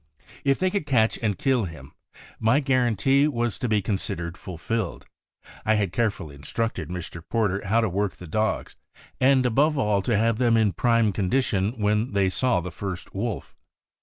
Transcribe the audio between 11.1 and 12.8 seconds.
condition when they saw the